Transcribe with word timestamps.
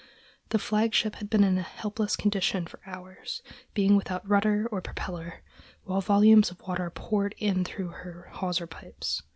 The 0.49 0.57
flagship 0.57 1.17
had 1.17 1.29
been 1.29 1.43
in 1.43 1.59
a 1.59 1.61
helpless 1.61 2.15
condition 2.15 2.65
for 2.65 2.79
hours, 2.87 3.43
being 3.75 3.95
without 3.95 4.27
rudder 4.27 4.67
or 4.71 4.81
propeller, 4.81 5.43
while 5.83 6.01
volumes 6.01 6.49
of 6.49 6.59
water 6.61 6.89
poured 6.89 7.35
in 7.37 7.63
through 7.63 7.89
her 7.89 8.27
hawser 8.31 8.65
pipes. 8.65 9.21